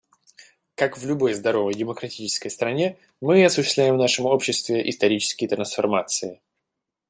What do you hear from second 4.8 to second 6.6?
исторические трансформации.